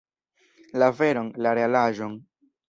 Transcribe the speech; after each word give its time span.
La 0.83 0.87
veron, 1.01 1.29
la 1.47 1.53
realaĵon! 1.61 2.17